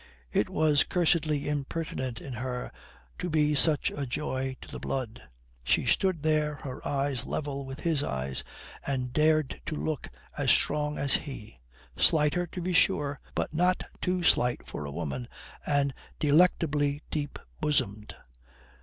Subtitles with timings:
[0.33, 2.71] It was cursedly impertinent in her
[3.19, 5.21] to be such a joy to the blood.
[5.63, 8.43] She stood there, her eyes level with his eyes,
[8.83, 11.59] and dared to look as strong as he
[11.97, 15.27] slighter to be sure, but not too slight for a woman,
[15.67, 18.15] and delectably deep bosomed.